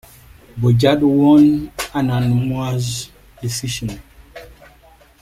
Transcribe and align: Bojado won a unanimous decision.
Bojado 0.59 1.03
won 1.07 1.71
a 1.93 1.99
unanimous 1.99 3.11
decision. 3.39 4.01